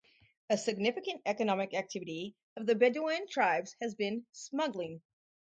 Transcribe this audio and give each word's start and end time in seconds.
A 0.49 0.57
significant 0.57 1.21
economic 1.27 1.75
activity 1.75 2.33
of 2.57 2.65
the 2.65 2.73
Bedouin 2.73 3.27
tribes 3.27 3.75
has 3.79 3.93
been 3.93 4.25
smuggling. 4.31 5.03